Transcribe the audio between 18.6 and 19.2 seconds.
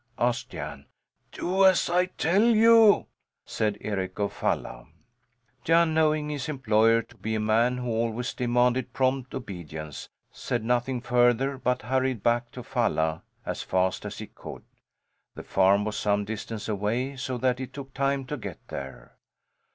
there.